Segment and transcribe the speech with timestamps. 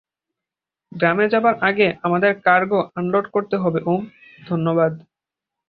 [0.91, 4.01] গ্রামে যাবার আগে আমাদের কার্গো আনলোড করতে হবে উম,
[4.39, 4.93] ধন্যবাদ।